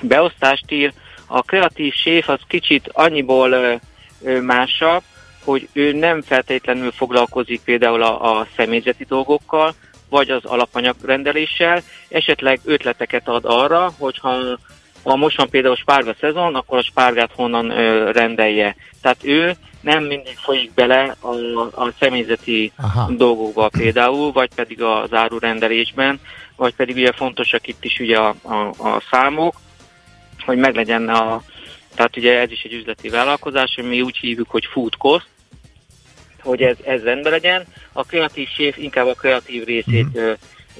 [0.02, 0.92] Beosztást ír.
[1.26, 3.80] A kreatív séf az kicsit annyiból
[4.40, 5.02] másabb,
[5.44, 9.74] hogy ő nem feltétlenül foglalkozik például a, a személyzeti dolgokkal,
[10.14, 14.58] vagy az alapanyagrendeléssel, esetleg ötleteket ad arra, hogyha
[15.02, 18.76] ha most van például spárga szezon, akkor a spárgát honnan ö, rendelje.
[19.02, 23.10] Tehát ő nem mindig folyik bele a, a személyzeti Aha.
[23.10, 26.20] dolgokba például, vagy pedig az árurendelésben,
[26.56, 29.54] vagy pedig ugye fontosak itt is ugye a, a, a számok,
[30.44, 31.42] hogy meglegyen a,
[31.94, 35.26] tehát ugye ez is egy üzleti vállalkozás, mi úgy hívjuk, hogy food cost,
[36.44, 37.64] hogy ez, ez rendben legyen.
[37.92, 40.30] A kreatív séf inkább a kreatív részét mm.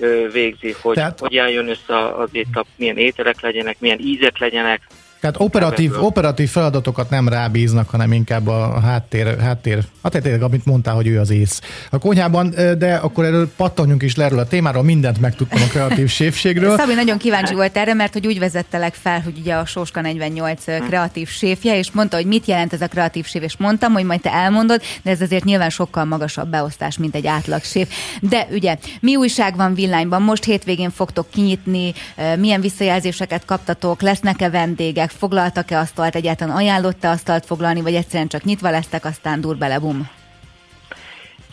[0.00, 1.18] ö, végzi, hogy Tehát...
[1.18, 4.80] hogy álljon össze az étlap, milyen ételek legyenek, milyen ízek legyenek.
[5.24, 6.04] Tehát operatív, Ebből.
[6.04, 11.18] operatív feladatokat nem rábíznak, hanem inkább a háttér, háttér, hát tényleg, amit mondtál, hogy ő
[11.18, 11.60] az ész.
[11.90, 16.08] A konyhában, de akkor erről pattanjunk is le erről a témáról, mindent megtudtam a kreatív
[16.20, 16.78] séfségről.
[16.78, 20.64] Szabi nagyon kíváncsi volt erre, mert hogy úgy vezettelek fel, hogy ugye a Sóska 48
[20.64, 24.20] kreatív séfje, és mondta, hogy mit jelent ez a kreatív séf, és mondtam, hogy majd
[24.20, 27.88] te elmondod, de ez azért nyilván sokkal magasabb beosztás, mint egy átlag séf.
[28.20, 30.22] De ugye, mi újság van villányban?
[30.22, 31.92] Most hétvégén fogtok kinyitni,
[32.38, 38.70] milyen visszajelzéseket kaptatok, lesznek-e vendégek, foglaltak-e asztalt, egyáltalán ajánlott-e asztalt foglalni, vagy egyszerűen csak nyitva
[38.70, 40.10] lesztek, aztán dur bele, bum.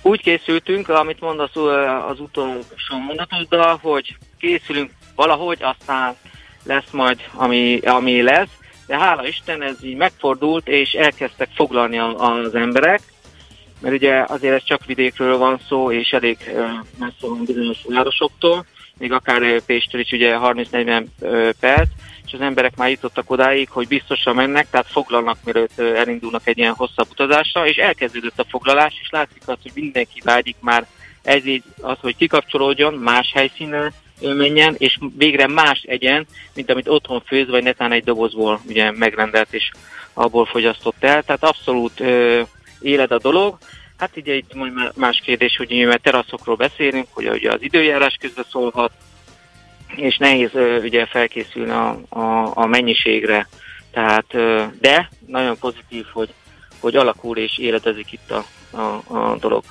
[0.01, 1.55] Úgy készültünk, amit mondasz
[2.09, 6.15] az utolsó mondatoddal, hogy készülünk valahogy, aztán
[6.63, 8.49] lesz majd, ami, ami lesz.
[8.87, 13.01] De hála Isten, ez így megfordult, és elkezdtek foglalni a- az emberek,
[13.81, 16.37] mert ugye azért ez csak vidékről van szó, és elég
[16.97, 18.65] messze van bizonyos városoktól,
[19.01, 21.89] még akár ö, Pécstől is ugye 30-40 ö, perc,
[22.25, 26.73] és az emberek már jutottak odáig, hogy biztosan mennek, tehát foglalnak, mielőtt elindulnak egy ilyen
[26.73, 30.87] hosszabb utazásra, és elkezdődött a foglalás, és látszik az, hogy mindenki vágyik már
[31.21, 37.21] ez így az, hogy kikapcsolódjon, más helyszínen menjen, és végre más egyen, mint amit otthon
[37.25, 39.71] főz, vagy netán egy dobozból ugye megrendelt, és
[40.13, 41.23] abból fogyasztott el.
[41.23, 42.41] Tehát abszolút ö,
[42.79, 43.57] éled a dolog.
[44.01, 48.45] Hát ugye itt má- más kérdés, hogy mert teraszokról beszélünk, hogy ugye az időjárás közben
[48.51, 48.91] szólhat,
[49.95, 50.49] és nehéz
[50.81, 53.47] ugye felkészülni a, a, a mennyiségre.
[53.91, 54.25] Tehát,
[54.79, 56.33] de nagyon pozitív, hogy,
[56.79, 58.45] hogy alakul és életezik itt a,
[58.77, 59.63] a, a dolog.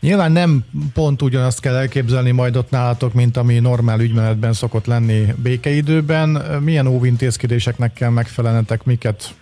[0.00, 5.34] Nyilván nem pont ugyanazt kell elképzelni majd ott nálatok, mint ami normál ügymenetben szokott lenni
[5.42, 6.28] békeidőben.
[6.60, 9.34] Milyen óvintézkedéseknek kell megfelelnetek, miket,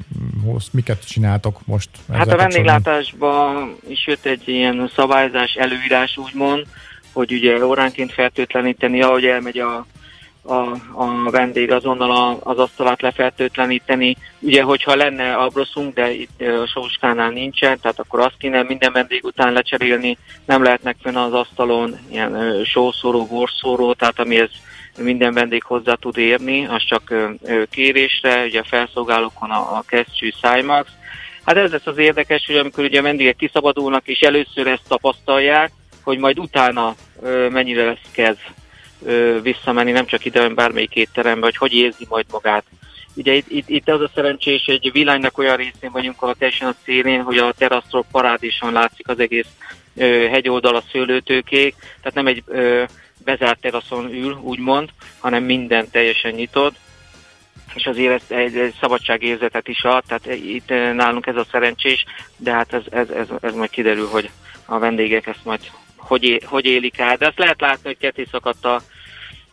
[0.45, 1.89] hoz- miket csináltok most?
[2.13, 6.67] Hát a vendéglátásban is jött egy ilyen szabályzás, előírás úgymond,
[7.13, 9.87] hogy ugye óránként fertőtleníteni, ahogy elmegy a,
[10.43, 10.55] a,
[10.93, 14.17] a vendég azonnal a, az asztalát lefertőtleníteni.
[14.39, 19.25] Ugye, hogyha lenne abroszunk, de itt a Sóskánál nincsen, tehát akkor azt kéne minden vendég
[19.25, 24.51] után lecserélni, nem lehetnek fönn az asztalon ilyen sószóró, borszóró, tehát amihez
[24.99, 27.15] minden vendég hozzá tud érni, az csak
[27.71, 30.89] kérésre, ugye a felszolgálókon a, a kesztyű Cymax.
[31.45, 35.73] Hát ez lesz az érdekes, hogy amikor ugye a vendégek kiszabadulnak, és először ezt tapasztalják,
[36.03, 36.95] hogy majd utána
[37.51, 38.39] mennyire lesz kezd
[39.43, 42.65] visszamenni, nem csak ide, hanem bármelyik étterembe, hogy hogy érzi majd magát.
[43.15, 46.69] Ugye itt, itt, itt az a szerencsés, hogy egy villánynak olyan részén vagyunk, ahol teljesen
[46.69, 49.47] a szélén, hogy a teraszról parádéson látszik az egész
[49.97, 52.85] ö, hegyoldal, a szőlőtőkék, tehát nem egy ö,
[53.25, 56.75] bezárt teraszon ül, úgymond, hanem minden teljesen nyitott,
[57.75, 62.05] és azért ez egy, egy szabadságérzetet is ad, tehát itt nálunk ez a szerencsés,
[62.37, 64.31] de hát ez, ez, ez, ez majd kiderül, hogy
[64.65, 65.61] a vendégek ezt majd
[66.07, 67.19] hogy, hogy élik át.
[67.19, 68.81] De azt lehet látni, hogy ketté szakadt a,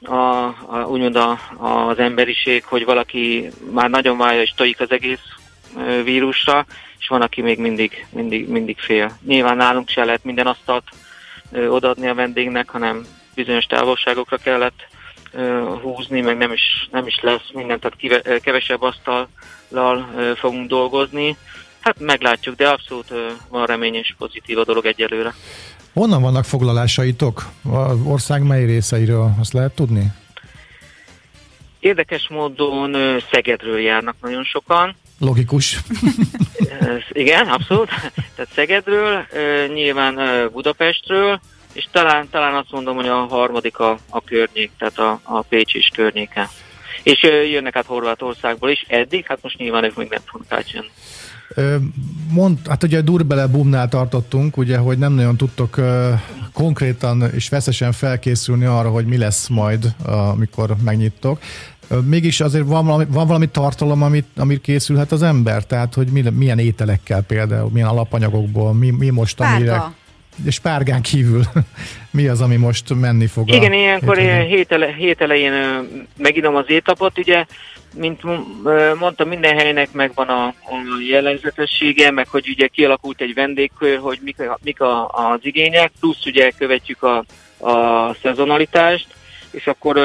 [0.01, 5.23] a, a, úgymond a, az emberiség, hogy valaki már nagyon várja és tojik az egész
[6.03, 6.65] vírusra,
[6.99, 9.17] és van, aki még mindig, mindig, mindig fél.
[9.25, 10.83] Nyilván nálunk se lehet minden asztalt
[11.51, 13.05] odaadni a vendégnek, hanem
[13.35, 14.87] bizonyos távolságokra kellett
[15.81, 21.37] húzni, meg nem is, nem is lesz minden, tehát kive, kevesebb asztallal fogunk dolgozni.
[21.79, 23.13] Hát meglátjuk, de abszolút
[23.49, 25.33] van remény és pozitív a dolog egyelőre.
[25.93, 27.45] Honnan vannak foglalásaitok?
[27.71, 29.31] Az ország mely részeiről?
[29.39, 30.05] Azt lehet tudni?
[31.79, 34.95] Érdekes módon Szegedről járnak nagyon sokan.
[35.19, 35.79] Logikus.
[37.11, 37.89] Igen, abszolút.
[38.35, 39.25] Tehát Szegedről,
[39.73, 40.19] nyilván
[40.51, 41.41] Budapestről,
[41.73, 45.73] és talán, talán azt mondom, hogy a harmadik a, a környék, tehát a, a Pécs
[45.73, 46.49] is környéke.
[47.03, 50.89] És jönnek át Horvátországból is eddig, hát most nyilván ők még nem fognak átjönni.
[52.29, 55.85] Mond, hát ugye Durbele Bumnál tartottunk, ugye, hogy nem nagyon tudtok uh,
[56.53, 61.39] konkrétan és veszesen felkészülni arra, hogy mi lesz majd, amikor megnyittok.
[61.89, 65.65] Uh, mégis azért van valami, van valami tartalom, amit, amit készülhet az ember?
[65.65, 69.75] Tehát, hogy mi, milyen ételekkel például, milyen alapanyagokból, mi, mi most, amire...
[69.75, 69.81] És
[70.61, 71.43] párgán kívül
[72.11, 73.49] mi az, ami most menni fog?
[73.49, 75.53] Igen, ilyenkor hét, ele, hét elején
[76.17, 77.45] megírom az étlapot, ugye
[77.95, 78.21] mint
[78.99, 80.53] mondtam, minden helynek megvan a, a
[81.09, 86.51] jellegzetessége, meg hogy ugye kialakult egy vendégkör, hogy mik, mik a, az igények, plusz ugye
[86.57, 87.17] követjük a,
[87.67, 89.07] a szezonalitást,
[89.51, 89.99] és akkor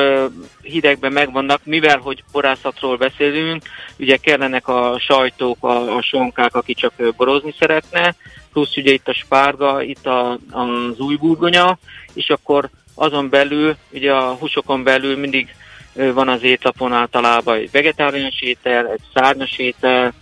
[0.62, 3.62] hidegben megvannak, mivel hogy borászatról beszélünk,
[3.98, 8.14] ugye kellenek a sajtók, a, a sonkák, aki csak borozni szeretne,
[8.56, 11.78] plusz ugye itt a spárga, itt a, az új burgonya,
[12.14, 15.54] és akkor azon belül, ugye a húsokon belül mindig
[15.92, 20.12] van az étlapon általában egy vegetáriánus étel, egy szárnyas étel,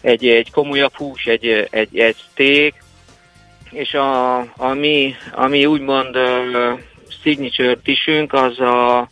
[0.00, 2.74] egy, egy komolyabb hús, egy, egy, egy steak,
[3.70, 6.78] és a, a mi, ami úgymond uh,
[7.22, 9.08] signature tisünk, az a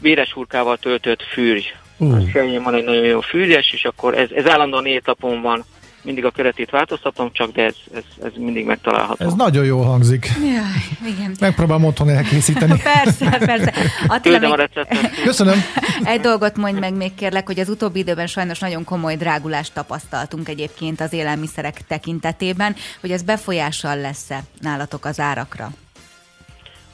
[0.00, 1.64] véres hurkával töltött fűrj.
[1.96, 2.14] Uh.
[2.14, 5.64] Az van egy nagyon jó fűrjes, és akkor ez, ez állandóan étlapon van
[6.02, 9.24] mindig a keretét változtatom, csak de ez, ez, ez mindig megtalálható.
[9.24, 10.26] Ez nagyon jól hangzik.
[10.42, 11.36] Jaj, igen.
[11.40, 12.80] Megpróbálom otthon elkészíteni.
[12.94, 13.72] persze, persze.
[14.06, 14.50] Attila, még...
[14.50, 15.22] a receptet.
[15.22, 15.58] Köszönöm.
[16.04, 20.48] Egy dolgot mondj meg még kérlek, hogy az utóbbi időben sajnos nagyon komoly drágulást tapasztaltunk
[20.48, 25.70] egyébként az élelmiszerek tekintetében, hogy ez befolyással lesz-e nálatok az árakra?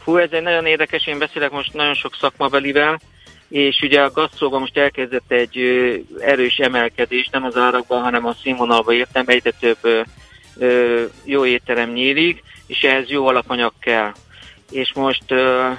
[0.05, 3.01] Hú, ez egy nagyon érdekes, én beszélek most nagyon sok szakmabelivel,
[3.49, 5.59] és ugye a gasztróban most elkezdett egy
[6.19, 10.07] erős emelkedés, nem az árakban, hanem a színvonalban értem, egyre több
[11.25, 14.13] jó étterem nyílik, és ehhez jó alapanyag kell.
[14.71, 15.25] És most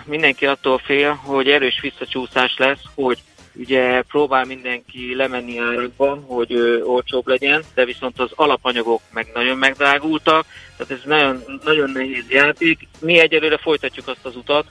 [0.05, 3.17] mindenki attól fél, hogy erős visszacsúszás lesz, hogy
[3.57, 9.57] ugye próbál mindenki lemenni árakban, hogy ö, olcsóbb legyen, de viszont az alapanyagok meg nagyon
[9.57, 10.45] megdrágultak,
[10.77, 12.87] tehát ez nagyon, nagyon nehéz játék.
[12.99, 14.65] Mi egyelőre folytatjuk azt az utat,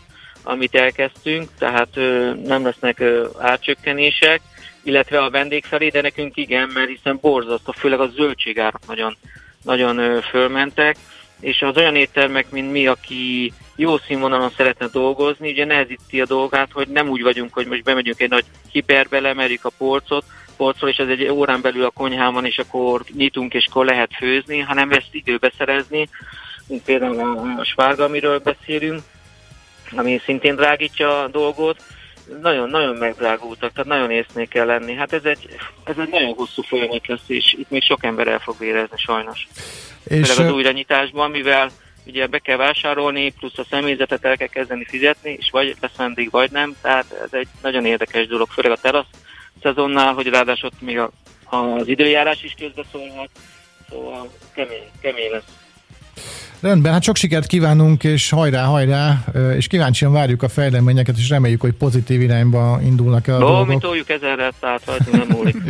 [0.49, 1.95] amit elkezdtünk, tehát
[2.45, 4.41] nem lesznek ö, átcsökkenések,
[4.83, 9.17] illetve a vendég felé, de nekünk igen, mert hiszen borzasztó, főleg a zöldségárak nagyon,
[9.63, 10.97] nagyon fölmentek,
[11.41, 16.73] és az olyan éttermek, mint mi, aki jó színvonalon szeretne dolgozni, ugye nehezíti a dolgát,
[16.73, 20.25] hogy nem úgy vagyunk, hogy most bemegyünk egy nagy hiperbe, lemerjük a polcot,
[20.57, 24.11] polcról, és ez egy órán belül a konyhán van, és akkor nyitunk, és akkor lehet
[24.17, 26.09] főzni, hanem ezt időbe szerezni,
[26.69, 29.03] mint például a, a spárga, amiről beszélünk,
[29.97, 31.83] ami szintén drágítja a dolgot,
[32.41, 34.95] nagyon-nagyon megdrágultak, tehát nagyon észnél kell lenni.
[34.95, 35.49] Hát ez egy,
[35.85, 39.47] ez egy nagyon hosszú folyamat lesz, és itt még sok ember el fog vérezni sajnos.
[40.05, 41.71] És Főleg az újranyitásban, mivel
[42.07, 46.31] ugye be kell vásárolni, plusz a személyzetet el kell kezdeni fizetni, és vagy lesz vendég,
[46.31, 49.07] vagy nem, tehát ez egy nagyon érdekes dolog, főleg a terasz
[49.63, 51.11] szezonnál, hogy ráadásul ott még a,
[51.51, 53.31] az időjárás is közbeszólhat,
[53.89, 55.66] szóval kemény, kemény lesz.
[56.61, 59.25] Rendben, hát sok sikert kívánunk, és hajrá, hajrá,
[59.57, 63.67] és kíváncsian várjuk a fejleményeket, és reméljük, hogy pozitív irányba indulnak el a No, dolgok.
[63.67, 65.57] mi toljuk ezerre, tehát nem múlik.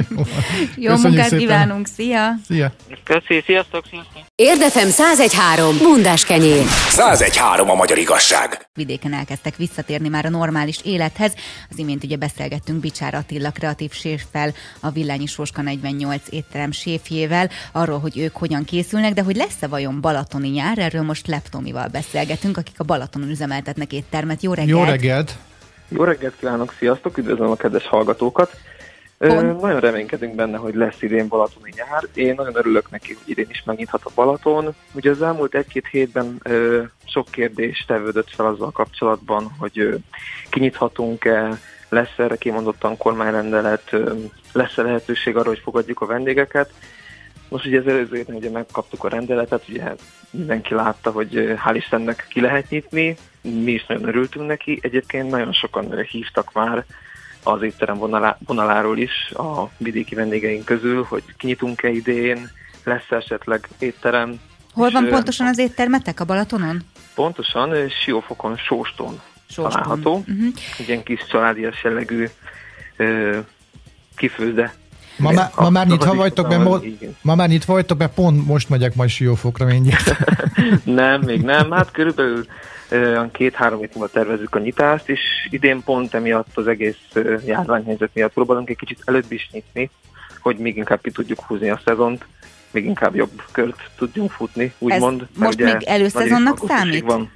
[0.76, 1.38] Jó Köszönjük munkát szépen.
[1.38, 2.28] kívánunk, szia!
[2.48, 2.72] Szia!
[3.04, 4.22] Köszi, sziasztok, sziasztok!
[4.34, 5.76] Érdefem 1013.
[5.78, 6.62] Bundás kenyér.
[6.88, 8.68] 1013 a magyar igazság.
[8.74, 11.32] Vidéken elkezdtek visszatérni már a normális élethez.
[11.70, 17.98] Az imént ugye beszélgettünk Bicsár Attila kreatív séffel, a Villányi Sóska 48 étterem séfjével, arról,
[17.98, 22.80] hogy ők hogyan készülnek, de hogy lesz-e vajon balatoni nyár, erről most Leptomival beszélgetünk, akik
[22.80, 24.42] a Balatonon üzemeltetnek éttermet.
[24.42, 24.78] Jó reggelt!
[24.78, 25.36] Jó reggelt!
[25.88, 28.56] Jó reggelt kívánok, sziasztok, üdvözlöm a kedves hallgatókat.
[29.18, 29.60] Ö, Pont.
[29.60, 32.06] nagyon reménykedünk benne, hogy lesz idén balatoni nyár.
[32.14, 34.74] Én nagyon örülök neki, hogy idén is megnyithat a Balaton.
[34.92, 39.94] Ugye az elmúlt egy-két hétben ö, sok kérdés tevődött fel azzal kapcsolatban, hogy ö,
[40.50, 41.58] kinyithatunk-e,
[41.88, 43.96] lesz erre kimondottan kormányrendelet,
[44.52, 46.70] lesz-e lehetőség arra, hogy fogadjuk a vendégeket.
[47.56, 49.94] Most ugye az előző héten ugye megkaptuk a rendeletet, ugye
[50.30, 54.78] mindenki látta, hogy hál' Istennek ki lehet nyitni, mi is nagyon örültünk neki.
[54.82, 56.84] Egyébként nagyon sokan hívtak már
[57.42, 62.50] az étterem vonalá, vonaláról is a vidéki vendégeink közül, hogy kinyitunk-e idén,
[62.84, 64.40] lesz esetleg étterem.
[64.72, 66.82] Hol És, van ö, pontosan az éttermetek a Balatonon?
[67.14, 69.70] Pontosan, Siófokon, Sóston Sóston.
[69.70, 70.14] található.
[70.16, 70.54] Uh-huh.
[70.78, 72.26] Egy ilyen kis családias jellegű
[72.96, 73.38] ö,
[74.16, 74.74] kifőzde.
[75.16, 76.84] Ma, má, ma már nyitva vagytok, mert mo-
[77.22, 80.16] ma már nyitva vagytok, mert pont most megyek majd Siófokra mindjárt.
[80.84, 81.70] Nem, még nem.
[81.70, 82.46] Hát körülbelül
[82.90, 86.96] olyan két-három hét múlva tervezzük a nyitást, és idén pont emiatt az egész
[87.46, 89.90] járványhelyzet miatt próbálunk egy kicsit előbb is nyitni,
[90.40, 92.26] hogy még inkább ki tudjuk húzni a szezont,
[92.70, 95.18] még inkább jobb kört tudjunk futni, úgymond.
[95.18, 97.04] mert most ugye még előszezonnak számít?
[97.04, 97.30] Van.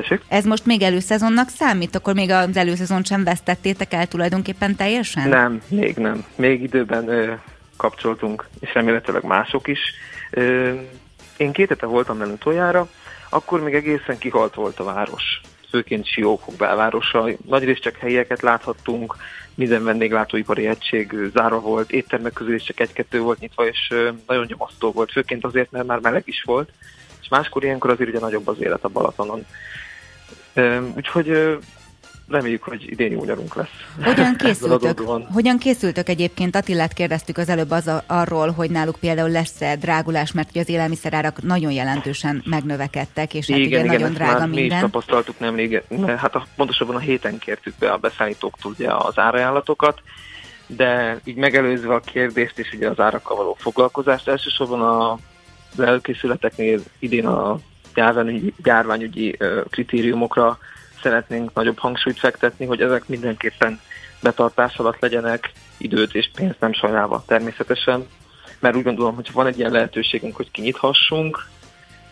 [0.00, 0.20] Tessék?
[0.28, 1.94] Ez most még előszezonnak számít?
[1.94, 5.28] Akkor még az előszezon sem vesztettétek el tulajdonképpen teljesen?
[5.28, 6.24] Nem, még nem.
[6.34, 7.32] Még időben ö,
[7.76, 9.78] kapcsoltunk, és remélhetőleg mások is.
[10.30, 10.72] Ö,
[11.36, 12.88] én két hete voltam benne utoljára,
[13.28, 15.40] akkor még egészen kihalt volt a város.
[15.70, 17.28] Főként Siófok belvárosa.
[17.46, 19.16] Nagyrészt csak helyeket láthattunk,
[19.54, 23.94] minden vendéglátóipari egység zárva volt, éttermek közül is csak egy-kettő volt nyitva, és
[24.26, 26.70] nagyon nyomasztó volt, főként azért, mert már meleg is volt,
[27.26, 29.46] és máskor ilyenkor azért ugye nagyobb az élet a Balatonon.
[30.96, 31.58] Úgyhogy
[32.28, 33.68] reméljük, hogy idén jó nyarunk lesz.
[34.04, 35.00] Hogyan készültök?
[35.32, 36.56] Hogyan készültök egyébként?
[36.56, 41.42] Attilát kérdeztük az előbb az arról, hogy náluk például lesz-e drágulás, mert ugye az élelmiszerárak
[41.42, 44.80] nagyon jelentősen megnövekedtek, és hát ugye nagyon ezt drága már mi is minden.
[44.80, 45.82] tapasztaltuk nemrég,
[46.16, 50.02] hát a, pontosabban a héten kértük be a beszállítóktól ugye az árajánlatokat,
[50.66, 55.18] de így megelőzve a kérdést és ugye az árakkal való foglalkozást, elsősorban a
[55.78, 57.58] előkészületeknél idén a
[57.94, 59.38] járványügyi, járványügyi
[59.70, 60.58] kritériumokra
[61.02, 63.80] szeretnénk nagyobb hangsúlyt fektetni, hogy ezek mindenképpen
[64.22, 68.06] betartás alatt legyenek, időt és pénzt nem sajnálva természetesen,
[68.58, 71.48] mert úgy gondolom, hogy van egy ilyen lehetőségünk, hogy kinyithassunk,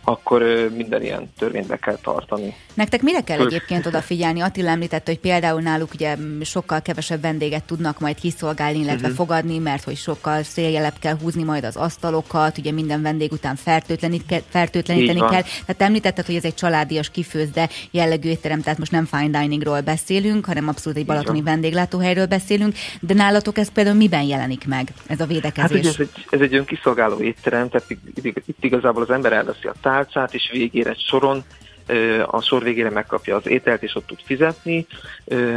[0.05, 2.55] akkor minden ilyen törvényt be kell tartani.
[2.75, 4.41] Nektek mire kell egyébként odafigyelni?
[4.41, 9.17] Attila említette, hogy például náluk ugye sokkal kevesebb vendéget tudnak majd kiszolgálni, illetve Mhm.
[9.17, 14.43] fogadni, mert hogy sokkal széljebb kell húzni majd az asztalokat, ugye minden vendég után fertőtlenít
[14.49, 15.43] fertőtleníteni kell.
[15.43, 20.45] Tehát említetted, hogy ez egy családias kifőzde jellegű étterem, tehát most nem fine diningról beszélünk,
[20.47, 25.23] hanem abszolút egy balatoni vendéglátóhelyről beszélünk, de nálatok ez például miben jelenik meg, ez a
[25.23, 25.79] Hát védekezés?
[25.79, 27.91] ugye ez egy, ez egy önkiszolgáló étterem, tehát
[28.25, 31.45] itt, igazából az ember elveszi a tálcát, és végére egy soron
[32.27, 34.87] a sor végére megkapja az ételt, és ott tud fizetni.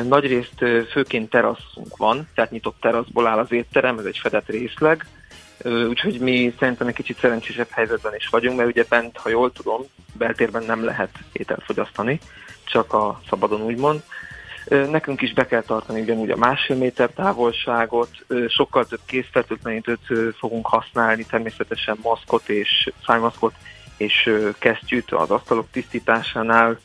[0.08, 5.06] Nagyrészt főként teraszunk van, tehát nyitott teraszból áll az étterem, ez egy fedett részleg,
[5.88, 9.82] úgyhogy mi szerintem egy kicsit szerencsésebb helyzetben is vagyunk, mert ugye bent, ha jól tudom,
[10.14, 12.20] beltérben nem lehet ételt fogyasztani,
[12.66, 14.04] csak a szabadon úgymond.
[14.68, 18.10] Nekünk is be kell tartani ugyanúgy a másfél méter távolságot,
[18.48, 20.06] sokkal több készfertőtlenítőt
[20.38, 23.54] fogunk használni, természetesen maszkot és szájmaszkot
[23.98, 24.30] és
[24.60, 26.80] kesztyűt az asztalok tisztításánál.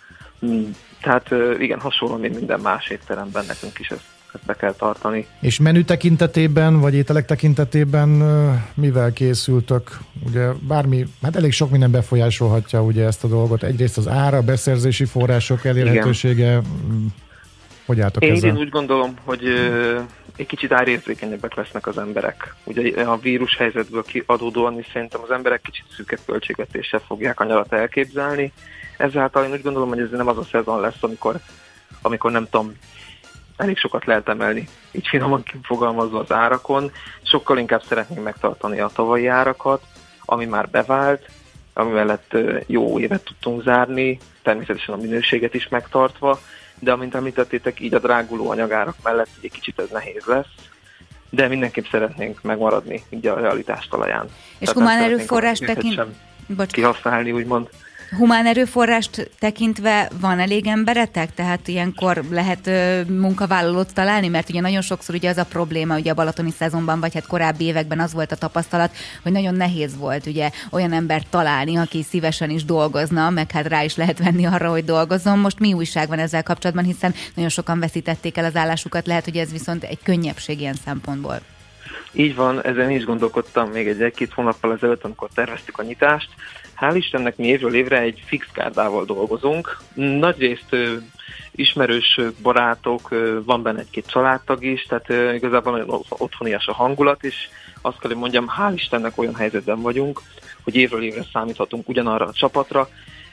[0.46, 0.62] Mm,
[1.02, 5.26] Tehát igen, hasonlóan, mint minden más étteremben nekünk is ezt, ezt be kell tartani.
[5.40, 8.08] És menü tekintetében, vagy ételek tekintetében
[8.74, 9.98] mivel készültök?
[10.26, 13.62] Ugye bármi, hát elég sok minden befolyásolhatja ugye ezt a dolgot.
[13.62, 16.60] Egyrészt az ára, beszerzési források elérhetősége.
[16.60, 17.06] Mm,
[17.86, 18.48] Hogy álltok Én ezzel?
[18.48, 19.42] idén úgy gondolom, hogy
[20.36, 22.54] egy kicsit árérzékenyebbek lesznek az emberek.
[22.64, 27.72] Ugye a vírus helyzetből adódóan is szerintem az emberek kicsit szűkebb költségvetéssel fogják a nyarat
[27.72, 28.52] elképzelni.
[28.96, 31.36] Ezáltal én úgy gondolom, hogy ez nem az a szezon lesz, amikor,
[32.02, 32.76] amikor nem tudom,
[33.56, 36.90] elég sokat lehet emelni, így finoman fogalmazva az árakon.
[37.22, 39.82] Sokkal inkább szeretnénk megtartani a tavalyi árakat,
[40.24, 41.28] ami már bevált,
[41.72, 46.40] ami mellett jó évet tudtunk zárni, természetesen a minőséget is megtartva,
[46.82, 50.46] de amint említettétek, így a dráguló anyagárak mellett egy kicsit ez nehéz lesz,
[51.30, 54.24] de mindenképp szeretnénk megmaradni így a realitás talaján.
[54.58, 56.02] És Tehát humán erőforrás tekint-
[56.46, 56.72] Bocs.
[56.72, 57.68] kihasználni, úgymond.
[58.16, 61.34] Humán erőforrást tekintve van elég emberetek?
[61.34, 62.70] Tehát ilyenkor lehet
[63.08, 64.28] munkavállalót találni?
[64.28, 67.64] Mert ugye nagyon sokszor ugye az a probléma, ugye a balatoni szezonban, vagy hát korábbi
[67.64, 72.50] években az volt a tapasztalat, hogy nagyon nehéz volt ugye olyan embert találni, aki szívesen
[72.50, 75.38] is dolgozna, meg hát rá is lehet venni arra, hogy dolgozzon.
[75.38, 79.36] Most mi újság van ezzel kapcsolatban, hiszen nagyon sokan veszítették el az állásukat, lehet, hogy
[79.36, 81.40] ez viszont egy könnyebbség ilyen szempontból.
[82.12, 86.28] Így van, ezen is gondolkodtam még egy egy-két hónappal ezelőtt, amikor terveztük a nyitást.
[86.76, 89.76] Hál' Istennek mi évről évre egy fix kárdával dolgozunk.
[89.94, 90.76] Nagyrészt
[91.50, 93.08] ismerős barátok,
[93.44, 97.34] van benne egy-két családtag is, tehát igazából nagyon otthonias a hangulat, és
[97.80, 100.20] azt kell, hogy mondjam, hál' Istennek olyan helyzetben vagyunk,
[100.64, 102.88] hogy évről évre számíthatunk ugyanarra a csapatra.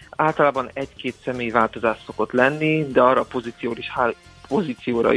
[0.09, 4.13] Általában egy-két személy változás szokott lenni, de arra a pozícióra is, hál,
[4.47, 5.13] pozícióra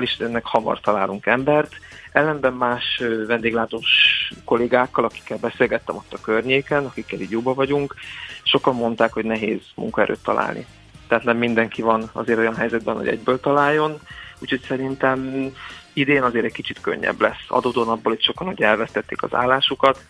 [0.00, 1.74] Istennek hamar találunk embert.
[2.12, 3.86] Ellenben más vendéglátós
[4.44, 7.94] kollégákkal, akikkel beszélgettem ott a környéken, akikkel így jóba vagyunk,
[8.42, 10.66] sokan mondták, hogy nehéz munkaerőt találni.
[11.08, 14.00] Tehát nem mindenki van azért olyan helyzetben, hogy egyből találjon,
[14.38, 15.50] úgyhogy szerintem
[15.92, 17.44] idén azért egy kicsit könnyebb lesz.
[17.48, 20.04] Adódóan abból, hogy sokan hogy elvesztették az állásukat,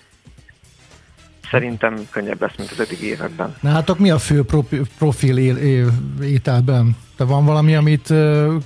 [1.50, 3.56] szerintem könnyebb lesz, mint az eddig években.
[3.60, 4.44] Nálatok mi a fő
[4.98, 5.38] profil
[6.22, 6.96] ételben?
[7.16, 8.14] Te van valami, amit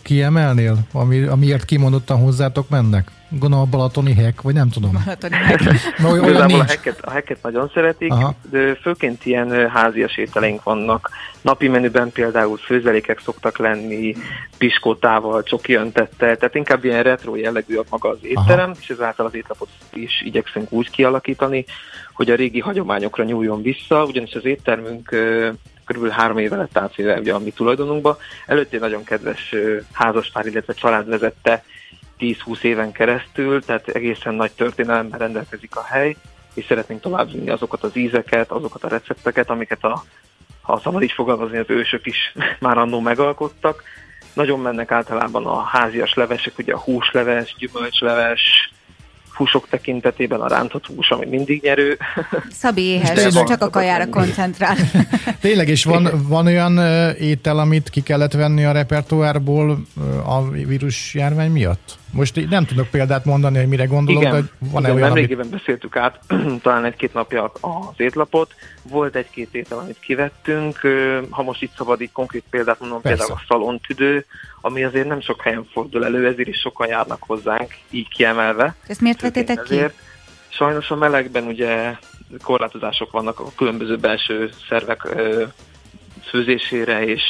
[0.02, 3.10] kiemelnél, ami, amiért kimondottan hozzátok mennek?
[3.28, 4.92] Gondolom a balatoni hek, vagy nem tudom.
[5.04, 5.98] Balatoni hek.
[5.98, 8.34] no, a heket, a heket nagyon szeretik, Aha.
[8.50, 11.10] de főként ilyen házias ételeink vannak.
[11.40, 14.14] Napi menüben például főzelékek szoktak lenni,
[14.58, 18.78] piskótával, csoki öntettel, tehát inkább ilyen retro jellegű a maga az étterem, Aha.
[18.80, 21.64] és ezáltal az étlapot is igyekszünk úgy kialakítani,
[22.12, 25.08] hogy a régi hagyományokra nyúljon vissza, ugyanis az éttermünk
[25.84, 28.16] körülbelül három éve lett átvéve ugye a mi tulajdonunkba.
[28.46, 29.54] Előtte egy nagyon kedves
[29.92, 31.64] házaspár, illetve család vezette
[32.18, 36.16] 10-20 éven keresztül, tehát egészen nagy történelemben rendelkezik a hely,
[36.54, 40.04] és szeretnénk továbbvinni azokat az ízeket, azokat a recepteket, amiket a,
[40.60, 42.16] ha szabad is fogalmazni, az ősök is
[42.60, 43.82] már annó megalkottak.
[44.32, 48.70] Nagyon mennek általában a házias levesek, ugye a húsleves, gyümölcsleves,
[49.36, 51.98] húsok tekintetében a rántott hús, ami mindig nyerő.
[52.62, 54.76] Szabi éhes, csak a kajára koncentrál.
[55.40, 56.78] Tényleg, és van, van olyan
[57.18, 59.86] étel, amit ki kellett venni a repertoárból
[60.26, 61.98] a vírus járvány miatt?
[62.16, 65.58] Most nem tudok példát mondani, hogy mire gondolok, igen, de van-e igen, olyan, Nemrégiben amit...
[65.58, 66.20] beszéltük át
[66.62, 68.54] talán egy-két napja az étlapot.
[68.82, 70.80] Volt egy-két étel, amit kivettünk.
[71.30, 73.18] Ha most itt szabad így konkrét példát mondom, Persze.
[73.18, 74.24] például a szalontüdő,
[74.60, 78.74] ami azért nem sok helyen fordul elő, ezért is sokan járnak hozzánk, így kiemelve.
[78.86, 79.80] Ezt miért vettétek ki?
[80.48, 81.96] Sajnos a melegben ugye
[82.42, 85.08] korlátozások vannak a különböző belső szervek
[86.28, 87.22] főzésére és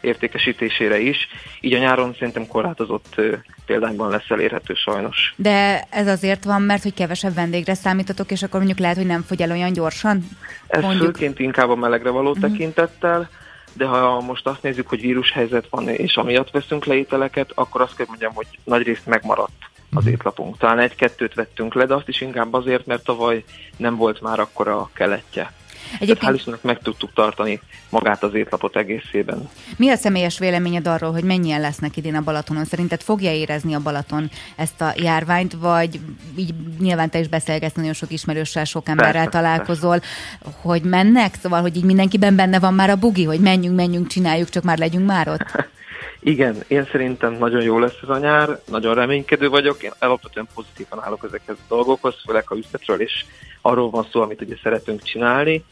[0.00, 1.28] értékesítésére is.
[1.60, 3.20] Így a nyáron szerintem korlátozott
[3.66, 5.34] példányban lesz elérhető sajnos.
[5.36, 9.22] De ez azért van, mert hogy kevesebb vendégre számítatok, és akkor mondjuk lehet, hogy nem
[9.22, 10.28] fogy el olyan gyorsan?
[10.66, 11.04] Ez mondjuk.
[11.04, 12.50] főként inkább a melegre való uh-huh.
[12.50, 13.30] tekintettel,
[13.72, 17.96] de ha most azt nézzük, hogy vírushelyzet van, és amiatt veszünk le ételeket, akkor azt
[17.96, 19.52] kell mondjam, hogy nagyrészt megmaradt
[19.94, 20.12] az mhm.
[20.12, 20.58] étlapunk.
[20.58, 23.44] Talán egy-kettőt vettünk le, de azt is inkább azért, mert tavaly
[23.76, 25.52] nem volt már akkora keletje.
[25.98, 26.42] Egyébként...
[26.44, 27.60] hál' meg tudtuk tartani
[27.90, 29.48] magát az étlapot egészében.
[29.76, 32.64] Mi a személyes véleményed arról, hogy mennyien lesznek idén a Balatonon?
[32.64, 36.00] Szerinted fogja érezni a Balaton ezt a járványt, vagy
[36.36, 40.58] így nyilván te is beszélgetsz nagyon sok ismerőssel, sok emberrel persze, találkozol, persze.
[40.60, 41.34] hogy mennek?
[41.42, 44.78] Szóval, hogy így mindenkiben benne van már a bugi, hogy menjünk, menjünk, csináljuk, csak már
[44.78, 45.46] legyünk már ott?
[46.26, 51.02] Igen, én szerintem nagyon jó lesz ez a nyár, nagyon reménykedő vagyok, én alapvetően pozitívan
[51.02, 53.26] állok ezekhez a dolgokhoz, főleg a üzletről is
[53.60, 55.64] arról van szó, amit ugye szeretünk csinálni.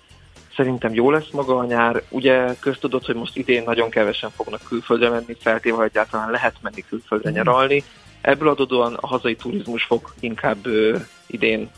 [0.57, 2.03] Szerintem jó lesz maga a nyár.
[2.09, 6.85] Ugye köztudott, hogy most idén nagyon kevesen fognak külföldre menni, feltéve, hogy egyáltalán lehet menni
[6.89, 7.85] külföldre nyaralni.
[8.21, 10.97] Ebből adódóan a hazai turizmus fog inkább ö,
[11.27, 11.71] idén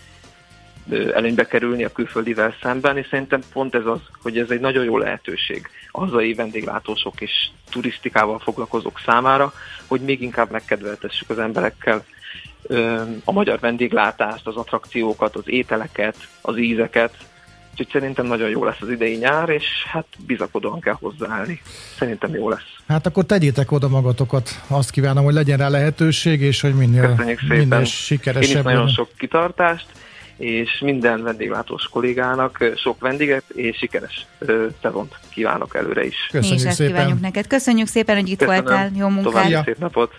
[0.91, 4.99] előnybe kerülni a külföldivel szemben, és szerintem pont ez az, hogy ez egy nagyon jó
[4.99, 9.53] lehetőség a hazai vendéglátósok és turisztikával foglalkozók számára,
[9.87, 12.05] hogy még inkább megkedveltessük az emberekkel
[13.24, 17.14] a magyar vendéglátást, az attrakciókat, az ételeket, az ízeket,
[17.76, 21.61] Úgyhogy szerintem nagyon jó lesz az idei nyár, és hát bizakodóan kell hozzáállni.
[21.99, 22.74] Szerintem jó lesz.
[22.89, 24.51] Hát akkor tegyétek oda magatokat.
[24.66, 28.51] Azt kívánom, hogy legyen rá lehetőség, és hogy minél, minél sikeresebb.
[28.51, 29.87] Én is nagyon sok kitartást,
[30.37, 34.26] és minden vendéglátós kollégának sok vendéget és sikeres
[34.82, 36.16] szezont kívánok előre is.
[36.30, 36.93] Köszönjük Mi is ezt szépen.
[36.95, 37.47] kívánjuk neked.
[37.47, 38.62] Köszönjük szépen, hogy itt Köszönöm.
[38.64, 38.91] voltál.
[38.97, 39.24] Jó munkát.
[39.32, 40.12] További szép napot.